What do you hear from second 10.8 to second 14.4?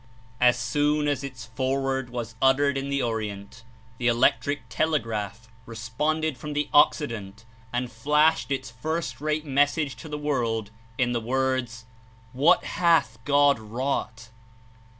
in the words: "What hath God wrought!"